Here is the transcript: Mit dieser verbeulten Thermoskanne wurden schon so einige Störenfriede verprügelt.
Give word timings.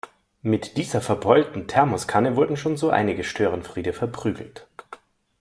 Mit 0.41 0.77
dieser 0.77 0.99
verbeulten 0.99 1.67
Thermoskanne 1.67 2.35
wurden 2.35 2.57
schon 2.57 2.75
so 2.75 2.89
einige 2.89 3.23
Störenfriede 3.23 3.93
verprügelt. 3.93 4.65